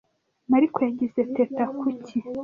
Mariko 0.51 0.77
yagize 0.87 1.19
Teta 1.35 1.63
kuki. 1.77 2.17